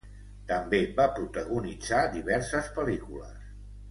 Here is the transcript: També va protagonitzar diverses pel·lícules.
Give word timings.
També 0.51 0.77
va 0.99 1.05
protagonitzar 1.17 2.01
diverses 2.15 2.73
pel·lícules. 2.79 3.39